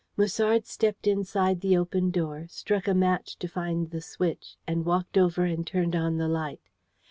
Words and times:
Musard 0.17 0.65
stepped 0.65 1.05
inside 1.05 1.61
the 1.61 1.77
open 1.77 2.09
door, 2.09 2.47
struck 2.49 2.87
a 2.87 2.93
match 2.95 3.37
to 3.37 3.47
find 3.47 3.91
the 3.91 4.01
switch, 4.01 4.57
and 4.65 4.83
walked 4.83 5.15
over 5.15 5.43
and 5.43 5.61
turned 5.67 5.95
on 5.95 6.17
the 6.17 6.27
light. 6.27 6.71